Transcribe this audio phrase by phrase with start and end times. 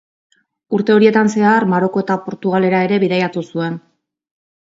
[0.77, 3.77] Urte horietan zehar, Maroko eta Portugalera ere bidaiatu zuen.